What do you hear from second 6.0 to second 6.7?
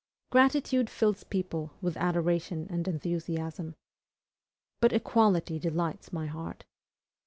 my heart.